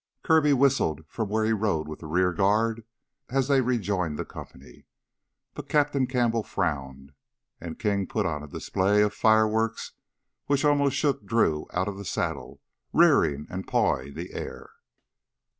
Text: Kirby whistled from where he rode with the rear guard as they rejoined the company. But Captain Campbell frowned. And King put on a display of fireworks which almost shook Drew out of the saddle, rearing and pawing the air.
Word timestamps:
Kirby 0.23 0.51
whistled 0.53 1.05
from 1.07 1.29
where 1.29 1.45
he 1.45 1.53
rode 1.53 1.87
with 1.87 1.99
the 1.99 2.07
rear 2.07 2.33
guard 2.33 2.85
as 3.29 3.47
they 3.47 3.61
rejoined 3.61 4.17
the 4.17 4.25
company. 4.25 4.87
But 5.53 5.69
Captain 5.69 6.07
Campbell 6.07 6.41
frowned. 6.41 7.11
And 7.59 7.77
King 7.77 8.07
put 8.07 8.25
on 8.25 8.41
a 8.41 8.47
display 8.47 9.03
of 9.03 9.13
fireworks 9.13 9.91
which 10.47 10.65
almost 10.65 10.97
shook 10.97 11.23
Drew 11.27 11.67
out 11.71 11.87
of 11.87 11.97
the 11.97 12.05
saddle, 12.05 12.61
rearing 12.91 13.45
and 13.47 13.67
pawing 13.67 14.15
the 14.15 14.33
air. 14.33 14.71